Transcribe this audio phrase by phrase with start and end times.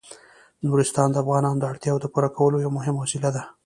[0.67, 3.43] نورستان د افغانانو د اړتیاوو د پوره کولو یوه مهمه وسیله ده.